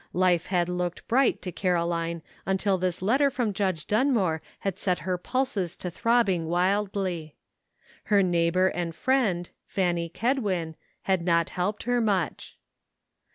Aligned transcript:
Life 0.13 0.47
had 0.47 0.67
looked 0.67 1.07
bright 1.07 1.43
to 1.43 1.51
Caroline 1.51 2.23
until 2.43 2.79
this 2.79 3.03
letter 3.03 3.29
from 3.29 3.53
Judge 3.53 3.85
Dunmore 3.85 4.41
had 4.61 4.79
set 4.79 4.97
her 5.05 5.15
pulses 5.15 5.75
to 5.77 5.91
throbbing 5.91 6.47
wildly. 6.47 7.35
Her 8.05 8.23
neighbor 8.23 8.69
and 8.69 8.95
friend, 8.95 9.47
Fanny 9.67 10.09
Kedwin, 10.09 10.73
had 11.03 11.21
not 11.23 11.49
helped 11.49 11.83
her 11.83 12.01
much. 12.01 12.57